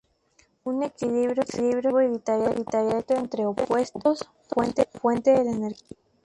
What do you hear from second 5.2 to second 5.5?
de